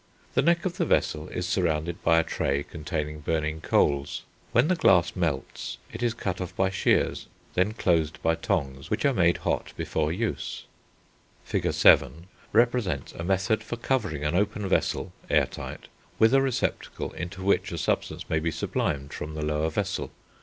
p. 0.33 0.41
80. 0.41 0.41
The 0.41 0.41
neck 0.41 0.65
of 0.65 0.77
the 0.77 0.85
vessel 0.87 1.27
is 1.27 1.47
surrounded 1.47 2.01
by 2.03 2.17
a 2.17 2.23
tray 2.23 2.63
containing 2.63 3.19
burning 3.19 3.61
coals; 3.61 4.23
when 4.51 4.67
the 4.67 4.75
glass 4.75 5.15
melts 5.15 5.77
it 5.91 6.01
is 6.01 6.15
cut 6.15 6.41
off 6.41 6.55
by 6.55 6.71
shears, 6.71 7.27
and 7.55 7.67
then 7.69 7.73
closed 7.75 8.19
by 8.23 8.33
tongs, 8.33 8.89
which 8.89 9.05
are 9.05 9.13
made 9.13 9.37
hot 9.45 9.73
before 9.77 10.11
use. 10.11 10.63
Fig. 11.43 11.61
VII. 11.65 11.69
p. 11.69 11.77
81, 11.87 12.27
represents 12.51 13.11
a 13.11 13.23
method 13.23 13.61
for 13.61 13.77
covering 13.77 14.23
an 14.23 14.33
open 14.33 14.67
vessel, 14.67 15.13
air 15.29 15.45
tight, 15.45 15.81
with 16.17 16.33
a 16.33 16.41
receptacle 16.41 17.11
into 17.11 17.43
which 17.43 17.71
a 17.71 17.77
substance 17.77 18.27
may 18.27 18.39
be 18.39 18.49
sublimed 18.49 19.13
from 19.13 19.35
the 19.35 19.45
lower 19.45 19.69
vessel. 19.69 20.09